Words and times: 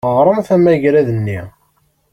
Ɣṛemt 0.17 0.49
amagrad-nni. 0.55 1.39